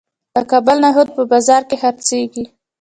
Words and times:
د 0.35 0.35
کابل 0.51 0.77
نخود 0.83 1.09
په 1.15 1.23
بازار 1.31 1.61
کې 1.69 1.75
خرڅیږي. 1.81 2.43